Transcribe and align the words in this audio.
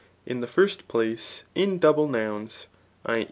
In 0.25 0.39
the 0.41 0.47
first 0.47 0.87
place 0.87 1.43
in 1.53 1.77
double 1.77 2.07
nouns 2.07 2.65
[i. 3.05 3.19